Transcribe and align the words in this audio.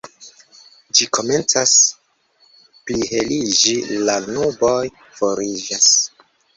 Ĝi 0.99 1.07
komencas 1.17 1.75
pliheliĝi, 2.89 3.77
la 4.11 4.19
nuboj 4.33 4.77
foriĝas. 5.23 5.97